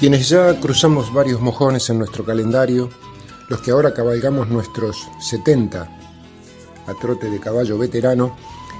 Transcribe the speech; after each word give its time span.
Quienes 0.00 0.30
ya 0.30 0.58
cruzamos 0.58 1.12
varios 1.12 1.42
mojones 1.42 1.90
en 1.90 1.98
nuestro 1.98 2.24
calendario, 2.24 2.88
los 3.48 3.60
que 3.60 3.70
ahora 3.70 3.92
cabalgamos 3.92 4.48
nuestros 4.48 5.06
70 5.20 5.82
a 6.86 6.94
trote 6.94 7.28
de 7.28 7.38
caballo 7.38 7.76
veterano, 7.76 8.34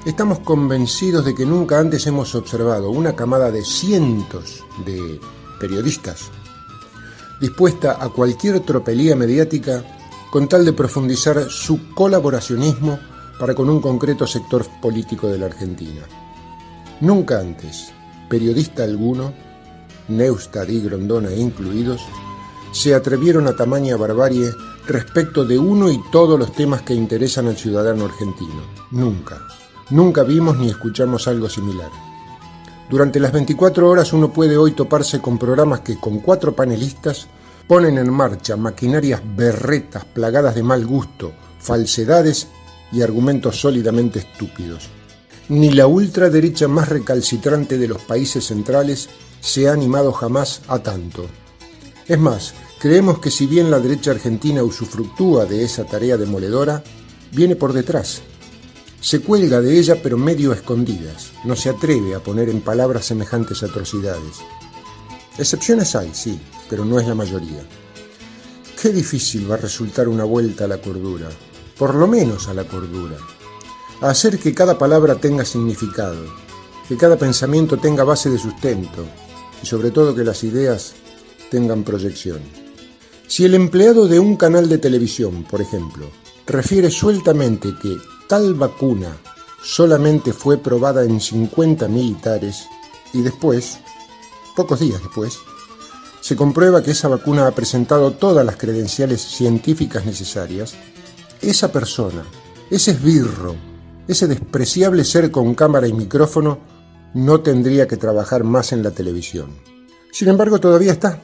estamos 0.06 0.38
convencidos 0.38 1.26
de 1.26 1.34
que 1.34 1.44
nunca 1.44 1.78
antes 1.78 2.06
hemos 2.06 2.34
observado 2.34 2.88
una 2.88 3.14
camada 3.14 3.50
de 3.50 3.62
cientos 3.62 4.64
de 4.86 5.20
periodistas 5.60 6.30
dispuesta 7.38 8.02
a 8.02 8.08
cualquier 8.08 8.60
tropelía 8.60 9.14
mediática 9.14 9.84
con 10.30 10.48
tal 10.48 10.64
de 10.64 10.72
profundizar 10.72 11.50
su 11.50 11.92
colaboracionismo 11.94 12.98
para 13.38 13.54
con 13.54 13.68
un 13.68 13.82
concreto 13.82 14.26
sector 14.26 14.66
político 14.80 15.28
de 15.28 15.36
la 15.36 15.46
Argentina. 15.46 16.00
Nunca 17.02 17.40
antes, 17.40 17.92
periodista 18.30 18.84
alguno 18.84 19.49
Neustad 20.10 20.68
y 20.68 20.80
Grondona 20.80 21.32
incluidos, 21.32 22.02
se 22.72 22.94
atrevieron 22.94 23.48
a 23.48 23.56
tamaña 23.56 23.96
barbarie 23.96 24.52
respecto 24.86 25.44
de 25.44 25.58
uno 25.58 25.90
y 25.90 26.00
todos 26.10 26.38
los 26.38 26.52
temas 26.52 26.82
que 26.82 26.94
interesan 26.94 27.48
al 27.48 27.56
ciudadano 27.56 28.04
argentino. 28.04 28.62
Nunca, 28.90 29.40
nunca 29.90 30.22
vimos 30.22 30.58
ni 30.58 30.68
escuchamos 30.68 31.26
algo 31.28 31.48
similar. 31.48 31.90
Durante 32.88 33.20
las 33.20 33.32
24 33.32 33.88
horas 33.88 34.12
uno 34.12 34.32
puede 34.32 34.56
hoy 34.56 34.72
toparse 34.72 35.20
con 35.20 35.38
programas 35.38 35.80
que 35.80 35.98
con 35.98 36.18
cuatro 36.18 36.56
panelistas 36.56 37.28
ponen 37.68 37.98
en 37.98 38.12
marcha 38.12 38.56
maquinarias 38.56 39.22
berretas 39.36 40.04
plagadas 40.04 40.56
de 40.56 40.64
mal 40.64 40.84
gusto, 40.84 41.32
falsedades 41.60 42.48
y 42.90 43.02
argumentos 43.02 43.60
sólidamente 43.60 44.18
estúpidos. 44.18 44.88
Ni 45.48 45.70
la 45.70 45.86
ultraderecha 45.86 46.66
más 46.66 46.88
recalcitrante 46.88 47.78
de 47.78 47.86
los 47.86 48.02
países 48.02 48.46
centrales 48.46 49.08
se 49.40 49.68
ha 49.68 49.72
animado 49.72 50.12
jamás 50.12 50.62
a 50.68 50.78
tanto. 50.80 51.26
Es 52.06 52.18
más, 52.18 52.54
creemos 52.78 53.18
que 53.18 53.30
si 53.30 53.46
bien 53.46 53.70
la 53.70 53.80
derecha 53.80 54.10
argentina 54.10 54.62
usufructúa 54.62 55.46
de 55.46 55.64
esa 55.64 55.84
tarea 55.84 56.16
demoledora, 56.16 56.82
viene 57.32 57.56
por 57.56 57.72
detrás. 57.72 58.22
Se 59.00 59.20
cuelga 59.20 59.60
de 59.60 59.78
ella 59.78 59.96
pero 60.02 60.18
medio 60.18 60.52
escondidas, 60.52 61.32
no 61.44 61.56
se 61.56 61.70
atreve 61.70 62.14
a 62.14 62.20
poner 62.20 62.48
en 62.48 62.60
palabras 62.60 63.06
semejantes 63.06 63.62
atrocidades. 63.62 64.38
Excepciones 65.38 65.96
hay, 65.96 66.10
sí, 66.12 66.38
pero 66.68 66.84
no 66.84 67.00
es 67.00 67.06
la 67.06 67.14
mayoría. 67.14 67.64
Qué 68.80 68.90
difícil 68.90 69.50
va 69.50 69.54
a 69.54 69.58
resultar 69.58 70.08
una 70.08 70.24
vuelta 70.24 70.64
a 70.64 70.68
la 70.68 70.78
cordura, 70.78 71.28
por 71.78 71.94
lo 71.94 72.06
menos 72.06 72.48
a 72.48 72.54
la 72.54 72.64
cordura, 72.64 73.16
a 74.02 74.10
hacer 74.10 74.38
que 74.38 74.52
cada 74.54 74.76
palabra 74.76 75.14
tenga 75.14 75.44
significado, 75.44 76.24
que 76.88 76.96
cada 76.96 77.16
pensamiento 77.16 77.78
tenga 77.78 78.04
base 78.04 78.28
de 78.30 78.38
sustento, 78.38 79.06
y 79.62 79.66
sobre 79.66 79.90
todo 79.90 80.14
que 80.14 80.24
las 80.24 80.44
ideas 80.44 80.94
tengan 81.50 81.84
proyección. 81.84 82.40
Si 83.26 83.44
el 83.44 83.54
empleado 83.54 84.08
de 84.08 84.18
un 84.18 84.36
canal 84.36 84.68
de 84.68 84.78
televisión, 84.78 85.44
por 85.44 85.60
ejemplo, 85.60 86.10
refiere 86.46 86.90
sueltamente 86.90 87.68
que 87.80 87.96
tal 88.28 88.54
vacuna 88.54 89.16
solamente 89.62 90.32
fue 90.32 90.58
probada 90.58 91.04
en 91.04 91.20
50 91.20 91.86
militares 91.88 92.64
y 93.12 93.22
después, 93.22 93.78
pocos 94.56 94.80
días 94.80 95.00
después, 95.00 95.38
se 96.20 96.36
comprueba 96.36 96.82
que 96.82 96.90
esa 96.90 97.08
vacuna 97.08 97.46
ha 97.46 97.52
presentado 97.52 98.12
todas 98.12 98.44
las 98.44 98.56
credenciales 98.56 99.20
científicas 99.22 100.04
necesarias, 100.04 100.74
esa 101.40 101.72
persona, 101.72 102.24
ese 102.70 102.92
esbirro, 102.92 103.56
ese 104.06 104.26
despreciable 104.26 105.04
ser 105.04 105.30
con 105.30 105.54
cámara 105.54 105.88
y 105.88 105.92
micrófono 105.92 106.58
no 107.14 107.40
tendría 107.40 107.86
que 107.86 107.96
trabajar 107.96 108.44
más 108.44 108.72
en 108.72 108.82
la 108.82 108.90
televisión. 108.90 109.50
Sin 110.12 110.28
embargo, 110.28 110.58
todavía 110.58 110.92
está. 110.92 111.20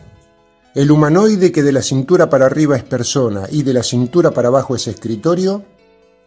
El 0.75 0.91
humanoide 0.91 1.53
que 1.53 1.63
de 1.63 1.73
la 1.73 1.83
cintura 1.83 2.29
para 2.29 2.47
arriba 2.47 2.77
es 2.77 2.85
persona 2.85 3.45
y 3.51 3.63
de 3.63 3.73
la 3.73 3.83
cintura 3.83 4.31
para 4.31 4.49
abajo 4.49 4.77
es 4.77 4.87
escritorio, 4.87 5.65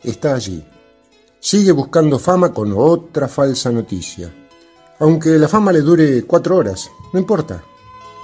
está 0.04 0.34
allí. 0.34 0.66
Sigue 1.40 1.72
buscando 1.72 2.20
fama 2.20 2.52
con 2.54 2.74
otra 2.76 3.28
falsa 3.28 3.72
noticia. 3.72 4.34
Aunque 5.00 5.38
la 5.38 5.48
fama 5.48 5.72
le 5.72 5.82
dure 5.82 6.24
cuatro 6.24 6.58
horas, 6.58 6.90
no 7.14 7.20
importa. 7.20 7.64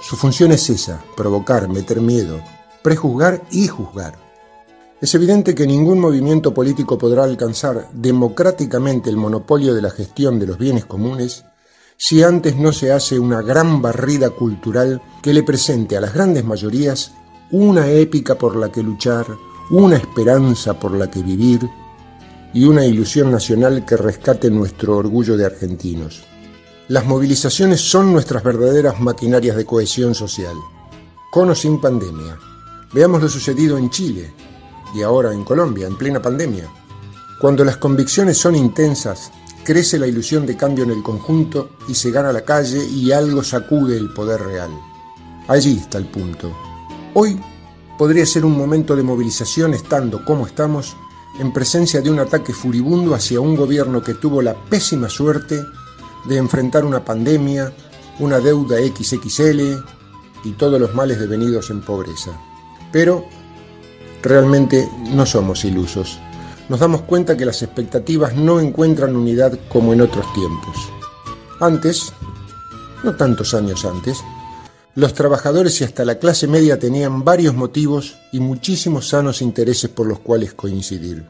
Su 0.02 0.16
función 0.16 0.52
es 0.52 0.68
esa, 0.68 1.02
provocar, 1.16 1.68
meter 1.68 2.00
miedo, 2.00 2.40
prejuzgar 2.82 3.42
y 3.50 3.68
juzgar. 3.68 4.25
Es 5.00 5.14
evidente 5.14 5.54
que 5.54 5.66
ningún 5.66 6.00
movimiento 6.00 6.54
político 6.54 6.96
podrá 6.96 7.24
alcanzar 7.24 7.90
democráticamente 7.92 9.10
el 9.10 9.18
monopolio 9.18 9.74
de 9.74 9.82
la 9.82 9.90
gestión 9.90 10.38
de 10.38 10.46
los 10.46 10.56
bienes 10.56 10.86
comunes 10.86 11.44
si 11.98 12.22
antes 12.22 12.56
no 12.56 12.72
se 12.72 12.92
hace 12.92 13.18
una 13.18 13.42
gran 13.42 13.82
barrida 13.82 14.30
cultural 14.30 15.02
que 15.22 15.34
le 15.34 15.42
presente 15.42 15.96
a 15.96 16.00
las 16.00 16.14
grandes 16.14 16.44
mayorías 16.44 17.12
una 17.50 17.88
épica 17.88 18.36
por 18.36 18.56
la 18.56 18.72
que 18.72 18.82
luchar, 18.82 19.26
una 19.70 19.96
esperanza 19.96 20.78
por 20.78 20.92
la 20.92 21.10
que 21.10 21.22
vivir 21.22 21.60
y 22.54 22.64
una 22.64 22.84
ilusión 22.84 23.30
nacional 23.30 23.84
que 23.84 23.96
rescate 23.96 24.50
nuestro 24.50 24.96
orgullo 24.96 25.36
de 25.36 25.44
argentinos. 25.44 26.22
Las 26.88 27.04
movilizaciones 27.04 27.80
son 27.80 28.12
nuestras 28.12 28.42
verdaderas 28.42 29.00
maquinarias 29.00 29.56
de 29.56 29.66
cohesión 29.66 30.14
social. 30.14 30.56
Con 31.30 31.50
o 31.50 31.54
sin 31.54 31.80
pandemia. 31.80 32.38
Veamos 32.92 33.22
lo 33.22 33.28
sucedido 33.28 33.76
en 33.76 33.90
Chile, 33.90 34.32
y 34.94 35.02
ahora 35.02 35.32
en 35.32 35.44
Colombia, 35.44 35.86
en 35.86 35.96
plena 35.96 36.20
pandemia. 36.20 36.68
Cuando 37.40 37.64
las 37.64 37.76
convicciones 37.76 38.38
son 38.38 38.56
intensas, 38.56 39.30
crece 39.64 39.98
la 39.98 40.06
ilusión 40.06 40.46
de 40.46 40.56
cambio 40.56 40.84
en 40.84 40.90
el 40.90 41.02
conjunto 41.02 41.70
y 41.88 41.94
se 41.94 42.10
gana 42.10 42.32
la 42.32 42.44
calle 42.44 42.84
y 42.84 43.12
algo 43.12 43.42
sacude 43.42 43.96
el 43.96 44.12
poder 44.12 44.40
real. 44.42 44.70
Allí 45.48 45.78
está 45.78 45.98
el 45.98 46.06
punto. 46.06 46.52
Hoy 47.14 47.40
podría 47.98 48.24
ser 48.26 48.44
un 48.44 48.56
momento 48.56 48.94
de 48.94 49.02
movilización 49.02 49.74
estando 49.74 50.24
como 50.24 50.46
estamos 50.46 50.96
en 51.38 51.52
presencia 51.52 52.00
de 52.00 52.10
un 52.10 52.18
ataque 52.18 52.52
furibundo 52.52 53.14
hacia 53.14 53.40
un 53.40 53.56
gobierno 53.56 54.02
que 54.02 54.14
tuvo 54.14 54.40
la 54.40 54.54
pésima 54.54 55.08
suerte 55.08 55.62
de 56.24 56.36
enfrentar 56.36 56.84
una 56.84 57.04
pandemia, 57.04 57.72
una 58.18 58.40
deuda 58.40 58.78
XXL 58.78 59.60
y 60.44 60.52
todos 60.52 60.80
los 60.80 60.94
males 60.94 61.18
devenidos 61.18 61.70
en 61.70 61.80
pobreza. 61.80 62.30
Pero 62.92 63.26
Realmente 64.26 64.90
no 65.14 65.24
somos 65.24 65.64
ilusos. 65.64 66.18
Nos 66.68 66.80
damos 66.80 67.02
cuenta 67.02 67.36
que 67.36 67.44
las 67.44 67.62
expectativas 67.62 68.34
no 68.34 68.58
encuentran 68.58 69.14
unidad 69.14 69.56
como 69.68 69.92
en 69.92 70.00
otros 70.00 70.26
tiempos. 70.34 70.76
Antes, 71.60 72.12
no 73.04 73.14
tantos 73.14 73.54
años 73.54 73.84
antes, 73.84 74.18
los 74.96 75.14
trabajadores 75.14 75.80
y 75.80 75.84
hasta 75.84 76.04
la 76.04 76.16
clase 76.16 76.48
media 76.48 76.76
tenían 76.76 77.22
varios 77.22 77.54
motivos 77.54 78.16
y 78.32 78.40
muchísimos 78.40 79.10
sanos 79.10 79.42
intereses 79.42 79.90
por 79.90 80.08
los 80.08 80.18
cuales 80.18 80.54
coincidir. 80.54 81.24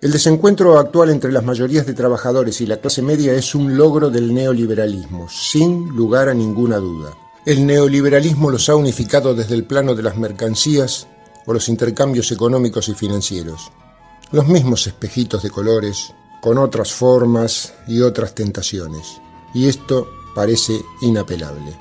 El 0.00 0.10
desencuentro 0.10 0.80
actual 0.80 1.10
entre 1.10 1.30
las 1.30 1.44
mayorías 1.44 1.86
de 1.86 1.94
trabajadores 1.94 2.60
y 2.60 2.66
la 2.66 2.78
clase 2.78 3.02
media 3.02 3.34
es 3.34 3.54
un 3.54 3.76
logro 3.76 4.10
del 4.10 4.34
neoliberalismo, 4.34 5.28
sin 5.28 5.90
lugar 5.90 6.28
a 6.28 6.34
ninguna 6.34 6.78
duda. 6.78 7.16
El 7.44 7.64
neoliberalismo 7.64 8.50
los 8.50 8.68
ha 8.68 8.74
unificado 8.74 9.32
desde 9.32 9.54
el 9.54 9.62
plano 9.62 9.94
de 9.94 10.02
las 10.02 10.16
mercancías 10.16 11.06
o 11.46 11.54
los 11.54 11.68
intercambios 11.68 12.30
económicos 12.32 12.88
y 12.88 12.94
financieros. 12.94 13.70
Los 14.32 14.46
mismos 14.48 14.86
espejitos 14.86 15.42
de 15.42 15.50
colores, 15.50 16.12
con 16.42 16.58
otras 16.58 16.92
formas 16.92 17.74
y 17.86 18.00
otras 18.02 18.34
tentaciones. 18.34 19.20
Y 19.54 19.68
esto 19.68 20.08
parece 20.34 20.80
inapelable. 21.00 21.76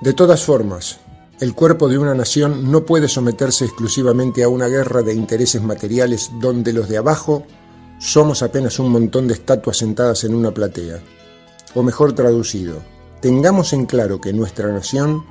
De 0.00 0.12
todas 0.12 0.42
formas, 0.42 0.98
el 1.40 1.54
cuerpo 1.54 1.88
de 1.88 1.98
una 1.98 2.14
nación 2.14 2.70
no 2.70 2.84
puede 2.84 3.08
someterse 3.08 3.64
exclusivamente 3.64 4.42
a 4.42 4.48
una 4.48 4.66
guerra 4.66 5.02
de 5.02 5.14
intereses 5.14 5.62
materiales 5.62 6.30
donde 6.40 6.72
los 6.72 6.88
de 6.88 6.98
abajo 6.98 7.44
somos 7.98 8.42
apenas 8.42 8.78
un 8.78 8.90
montón 8.90 9.26
de 9.26 9.34
estatuas 9.34 9.76
sentadas 9.76 10.24
en 10.24 10.34
una 10.34 10.52
platea. 10.52 11.00
O 11.74 11.82
mejor 11.82 12.12
traducido, 12.12 12.80
tengamos 13.20 13.72
en 13.72 13.86
claro 13.86 14.20
que 14.20 14.32
nuestra 14.32 14.72
nación 14.72 15.24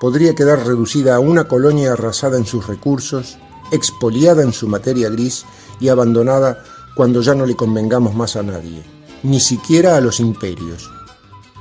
podría 0.00 0.34
quedar 0.34 0.66
reducida 0.66 1.16
a 1.16 1.20
una 1.20 1.48
colonia 1.48 1.92
arrasada 1.92 2.36
en 2.36 2.46
sus 2.46 2.66
recursos, 2.66 3.38
expoliada 3.72 4.42
en 4.42 4.52
su 4.52 4.68
materia 4.68 5.08
gris 5.08 5.44
y 5.80 5.88
abandonada 5.88 6.62
cuando 6.94 7.22
ya 7.22 7.34
no 7.34 7.46
le 7.46 7.56
convengamos 7.56 8.14
más 8.14 8.36
a 8.36 8.42
nadie, 8.42 8.82
ni 9.22 9.40
siquiera 9.40 9.96
a 9.96 10.00
los 10.00 10.20
imperios. 10.20 10.90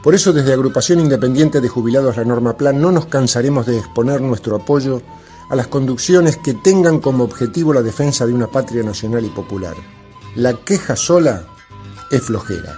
Por 0.04 0.14
eso 0.16 0.34
desde 0.34 0.54
Agrupación 0.54 1.00
Independiente 1.00 1.62
de 1.62 1.70
Jubilados 1.70 2.18
La 2.18 2.26
Norma 2.26 2.58
Plan 2.58 2.80
no 2.82 2.92
nos 2.92 3.06
cansaremos 3.06 3.66
de 3.66 3.78
exponer 3.78 4.22
nuestro 4.22 4.58
apoyo 4.58 5.02
a 5.50 5.56
las 5.56 5.68
conducciones 5.68 6.38
que 6.38 6.54
tengan 6.54 7.00
como 7.00 7.24
objetivo 7.24 7.74
la 7.74 7.82
defensa 7.82 8.26
de 8.26 8.34
una 8.34 8.48
patria 8.48 8.84
nacional 8.84 9.24
y 9.24 9.30
popular. 9.30 9.76
La 10.36 10.54
queja 10.54 10.96
sola 10.96 11.46
es 12.12 12.22
flojera. 12.22 12.78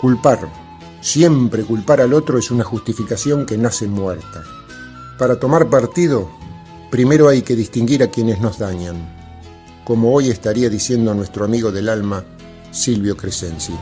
Culpar, 0.00 0.48
siempre 1.00 1.64
culpar 1.64 2.00
al 2.00 2.14
otro 2.14 2.38
es 2.38 2.50
una 2.50 2.64
justificación 2.64 3.44
que 3.44 3.58
nace 3.58 3.88
muerta. 3.88 4.44
Para 5.18 5.40
tomar 5.40 5.70
partido, 5.70 6.28
primero 6.90 7.28
hay 7.28 7.40
que 7.40 7.56
distinguir 7.56 8.02
a 8.02 8.08
quienes 8.08 8.40
nos 8.40 8.58
dañan, 8.58 8.96
como 9.84 10.12
hoy 10.12 10.28
estaría 10.28 10.68
diciendo 10.68 11.14
nuestro 11.14 11.46
amigo 11.46 11.72
del 11.72 11.88
alma, 11.88 12.22
Silvio 12.70 13.16
Crescenzi. 13.16 13.72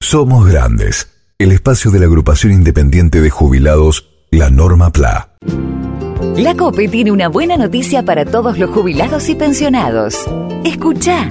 Somos 0.00 0.46
Grandes, 0.46 1.08
el 1.38 1.52
espacio 1.52 1.90
de 1.90 1.98
la 1.98 2.06
agrupación 2.06 2.52
independiente 2.52 3.20
de 3.20 3.28
jubilados, 3.28 4.08
la 4.30 4.48
Norma 4.48 4.90
PLA. 4.90 5.34
La 6.36 6.54
COPE 6.54 6.88
tiene 6.88 7.12
una 7.12 7.28
buena 7.28 7.58
noticia 7.58 8.04
para 8.04 8.24
todos 8.24 8.56
los 8.56 8.70
jubilados 8.70 9.28
y 9.28 9.34
pensionados. 9.34 10.16
Escucha. 10.64 11.30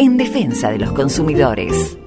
en 0.00 0.16
defensa 0.16 0.70
de 0.70 0.78
los 0.78 0.92
consumidores. 0.92 1.98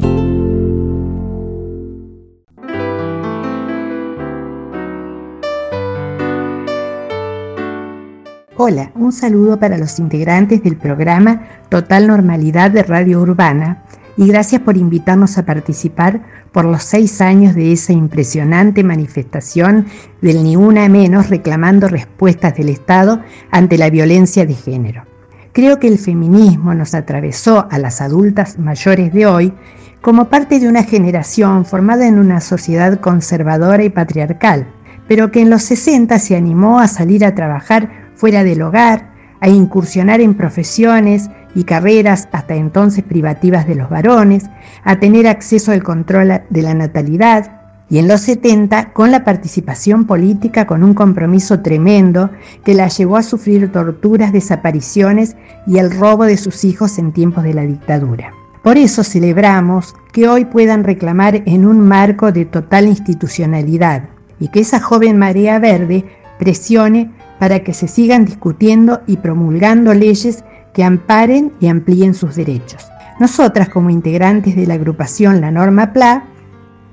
Hola, 8.57 8.91
un 8.95 9.11
saludo 9.11 9.59
para 9.59 9.77
los 9.77 9.99
integrantes 9.99 10.63
del 10.63 10.75
programa 10.75 11.47
Total 11.69 12.07
Normalidad 12.07 12.71
de 12.71 12.81
Radio 12.81 13.21
Urbana 13.21 13.83
y 14.17 14.25
gracias 14.25 14.63
por 14.63 14.75
invitarnos 14.75 15.37
a 15.37 15.45
participar 15.45 16.23
por 16.51 16.65
los 16.65 16.81
seis 16.81 17.21
años 17.21 17.53
de 17.53 17.73
esa 17.73 17.93
impresionante 17.93 18.83
manifestación 18.83 19.85
del 20.19 20.43
Ni 20.43 20.55
Una 20.55 20.89
Menos 20.89 21.29
reclamando 21.29 21.87
respuestas 21.87 22.55
del 22.55 22.69
Estado 22.69 23.21
ante 23.51 23.77
la 23.77 23.91
violencia 23.91 24.47
de 24.47 24.55
género. 24.55 25.12
Creo 25.53 25.77
que 25.77 25.88
el 25.88 26.00
feminismo 26.00 26.73
nos 26.73 26.95
atravesó 26.95 27.67
a 27.69 27.77
las 27.77 28.01
adultas 28.01 28.57
mayores 28.57 29.13
de 29.13 29.27
hoy 29.27 29.53
como 30.01 30.27
parte 30.27 30.59
de 30.59 30.67
una 30.67 30.83
generación 30.83 31.63
formada 31.63 32.07
en 32.07 32.17
una 32.17 32.41
sociedad 32.41 33.00
conservadora 33.00 33.83
y 33.83 33.91
patriarcal, 33.91 34.67
pero 35.07 35.29
que 35.29 35.41
en 35.41 35.51
los 35.51 35.61
60 35.61 36.17
se 36.17 36.35
animó 36.35 36.79
a 36.79 36.88
salir 36.88 37.23
a 37.23 37.35
trabajar 37.35 37.91
fuera 38.15 38.44
del 38.44 38.63
hogar, 38.63 39.11
a 39.41 39.47
incursionar 39.47 40.21
en 40.21 40.33
profesiones 40.33 41.29
y 41.53 41.65
carreras 41.65 42.27
hasta 42.31 42.55
entonces 42.55 43.03
privativas 43.03 43.67
de 43.67 43.75
los 43.75 43.91
varones, 43.91 44.45
a 44.83 45.00
tener 45.00 45.27
acceso 45.27 45.71
al 45.71 45.83
control 45.83 46.41
de 46.50 46.61
la 46.63 46.73
natalidad, 46.73 47.62
y 47.93 47.99
en 47.99 48.07
los 48.07 48.21
70 48.21 48.91
con 48.91 49.11
la 49.11 49.23
participación 49.23 50.05
política 50.05 50.65
con 50.65 50.83
un 50.83 50.95
compromiso 50.95 51.59
tremendo 51.59 52.31
que 52.65 52.73
la 52.73 52.87
llevó 52.87 53.17
a 53.17 53.21
sufrir 53.21 53.71
torturas, 53.71 54.33
desapariciones 54.33 55.35
y 55.67 55.77
el 55.77 55.95
robo 55.95 56.23
de 56.23 56.37
sus 56.37 56.63
hijos 56.63 56.97
en 56.97 57.11
tiempos 57.11 57.43
de 57.43 57.53
la 57.53 57.61
dictadura. 57.61 58.33
Por 58.63 58.77
eso 58.77 59.03
celebramos 59.03 59.93
que 60.11 60.27
hoy 60.27 60.45
puedan 60.45 60.83
reclamar 60.83 61.43
en 61.45 61.67
un 61.67 61.81
marco 61.81 62.31
de 62.31 62.45
total 62.45 62.87
institucionalidad 62.87 64.09
y 64.39 64.47
que 64.47 64.61
esa 64.61 64.79
joven 64.79 65.19
marea 65.19 65.59
verde 65.59 66.03
presione 66.39 67.11
para 67.37 67.59
que 67.59 67.75
se 67.75 67.87
sigan 67.87 68.25
discutiendo 68.25 69.01
y 69.05 69.17
promulgando 69.17 69.93
leyes 69.93 70.43
que 70.73 70.83
amparen 70.83 71.51
y 71.59 71.67
amplíen 71.67 72.15
sus 72.15 72.37
derechos. 72.37 72.87
Nosotras, 73.19 73.69
como 73.69 73.91
integrantes 73.91 74.55
de 74.55 74.65
la 74.65 74.73
agrupación 74.73 75.41
La 75.41 75.51
Norma 75.51 75.93
PLA, 75.93 76.32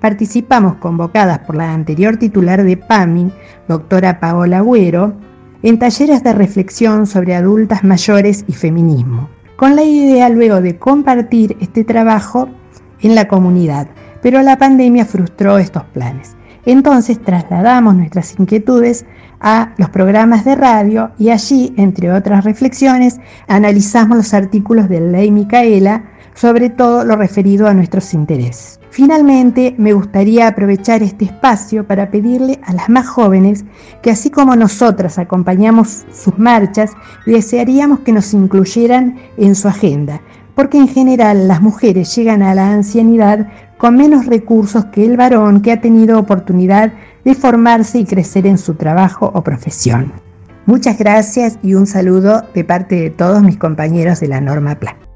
participamos 0.00 0.76
convocadas 0.76 1.40
por 1.40 1.56
la 1.56 1.72
anterior 1.72 2.16
titular 2.16 2.64
de 2.64 2.76
PAMI, 2.76 3.32
doctora 3.68 4.18
Paola 4.20 4.58
Agüero, 4.58 5.14
en 5.62 5.78
talleres 5.78 6.22
de 6.24 6.32
reflexión 6.32 7.06
sobre 7.06 7.34
adultas 7.34 7.84
mayores 7.84 8.44
y 8.48 8.52
feminismo, 8.52 9.28
con 9.56 9.76
la 9.76 9.84
idea 9.84 10.28
luego 10.30 10.60
de 10.60 10.78
compartir 10.78 11.56
este 11.60 11.84
trabajo 11.84 12.48
en 13.00 13.14
la 13.14 13.28
comunidad, 13.28 13.88
pero 14.22 14.40
la 14.42 14.56
pandemia 14.56 15.04
frustró 15.04 15.58
estos 15.58 15.84
planes. 15.84 16.36
Entonces 16.64 17.20
trasladamos 17.22 17.94
nuestras 17.94 18.38
inquietudes 18.38 19.04
a 19.40 19.72
los 19.78 19.88
programas 19.90 20.44
de 20.44 20.54
radio 20.54 21.10
y 21.18 21.30
allí, 21.30 21.72
entre 21.76 22.12
otras 22.12 22.44
reflexiones, 22.44 23.18
analizamos 23.48 24.18
los 24.18 24.34
artículos 24.34 24.88
de 24.88 25.00
Ley 25.00 25.30
Micaela, 25.30 26.04
sobre 26.34 26.70
todo 26.70 27.04
lo 27.04 27.16
referido 27.16 27.66
a 27.66 27.74
nuestros 27.74 28.12
intereses. 28.12 28.79
Finalmente, 28.90 29.74
me 29.78 29.92
gustaría 29.92 30.48
aprovechar 30.48 31.02
este 31.02 31.26
espacio 31.26 31.86
para 31.86 32.10
pedirle 32.10 32.60
a 32.64 32.72
las 32.72 32.88
más 32.88 33.06
jóvenes 33.08 33.64
que 34.02 34.10
así 34.10 34.30
como 34.30 34.56
nosotras 34.56 35.18
acompañamos 35.18 36.04
sus 36.12 36.36
marchas, 36.38 36.90
desearíamos 37.24 38.00
que 38.00 38.12
nos 38.12 38.34
incluyeran 38.34 39.16
en 39.36 39.54
su 39.54 39.68
agenda, 39.68 40.20
porque 40.56 40.78
en 40.78 40.88
general 40.88 41.46
las 41.46 41.62
mujeres 41.62 42.14
llegan 42.16 42.42
a 42.42 42.54
la 42.54 42.72
ancianidad 42.72 43.46
con 43.78 43.96
menos 43.96 44.26
recursos 44.26 44.84
que 44.86 45.06
el 45.06 45.16
varón 45.16 45.62
que 45.62 45.72
ha 45.72 45.80
tenido 45.80 46.18
oportunidad 46.18 46.92
de 47.24 47.34
formarse 47.34 48.00
y 48.00 48.04
crecer 48.04 48.46
en 48.46 48.58
su 48.58 48.74
trabajo 48.74 49.30
o 49.34 49.42
profesión. 49.42 50.12
Muchas 50.66 50.98
gracias 50.98 51.58
y 51.62 51.74
un 51.74 51.86
saludo 51.86 52.42
de 52.54 52.64
parte 52.64 52.96
de 52.96 53.10
todos 53.10 53.42
mis 53.42 53.56
compañeros 53.56 54.20
de 54.20 54.28
la 54.28 54.40
Norma 54.40 54.74
Plan. 54.74 55.09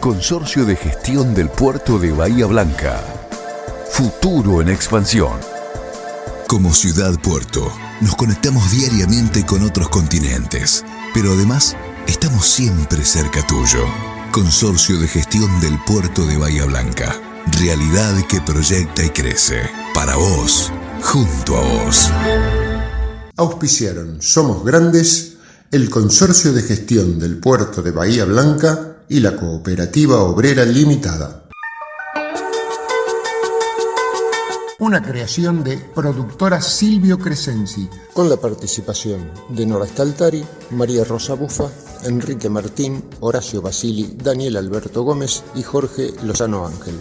Consorcio 0.00 0.64
de 0.64 0.76
Gestión 0.76 1.34
del 1.34 1.50
Puerto 1.50 1.98
de 1.98 2.10
Bahía 2.10 2.46
Blanca. 2.46 3.04
Futuro 3.92 4.62
en 4.62 4.70
expansión. 4.70 5.38
Como 6.48 6.72
ciudad 6.72 7.20
puerto, 7.20 7.70
nos 8.00 8.16
conectamos 8.16 8.70
diariamente 8.70 9.44
con 9.44 9.62
otros 9.62 9.90
continentes, 9.90 10.86
pero 11.12 11.32
además 11.32 11.76
estamos 12.06 12.46
siempre 12.46 13.04
cerca 13.04 13.46
tuyo. 13.46 13.84
Consorcio 14.32 14.98
de 14.98 15.06
Gestión 15.06 15.60
del 15.60 15.78
Puerto 15.84 16.24
de 16.24 16.38
Bahía 16.38 16.64
Blanca. 16.64 17.14
Realidad 17.60 18.14
que 18.26 18.40
proyecta 18.40 19.04
y 19.04 19.10
crece. 19.10 19.68
Para 19.92 20.16
vos, 20.16 20.72
junto 21.02 21.58
a 21.58 21.60
vos. 21.60 22.10
Auspiciaron 23.36 24.22
Somos 24.22 24.64
Grandes, 24.64 25.34
el 25.70 25.90
Consorcio 25.90 26.54
de 26.54 26.62
Gestión 26.62 27.18
del 27.18 27.36
Puerto 27.36 27.82
de 27.82 27.90
Bahía 27.90 28.24
Blanca 28.24 28.89
y 29.10 29.18
la 29.18 29.34
Cooperativa 29.34 30.22
Obrera 30.22 30.64
Limitada. 30.64 31.42
Una 34.78 35.02
creación 35.02 35.64
de 35.64 35.76
productora 35.76 36.62
Silvio 36.62 37.18
Crescenzi, 37.18 37.88
con 38.14 38.30
la 38.30 38.36
participación 38.36 39.28
de 39.48 39.66
Nora 39.66 39.86
Staltari, 39.86 40.44
María 40.70 41.02
Rosa 41.02 41.34
Bufa, 41.34 41.68
Enrique 42.04 42.48
Martín, 42.48 43.02
Horacio 43.18 43.60
Basili, 43.60 44.16
Daniel 44.16 44.56
Alberto 44.56 45.02
Gómez 45.02 45.42
y 45.56 45.64
Jorge 45.64 46.12
Lozano 46.22 46.64
Ángel. 46.64 46.94